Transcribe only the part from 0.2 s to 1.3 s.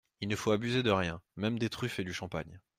ne faut abuser de rien,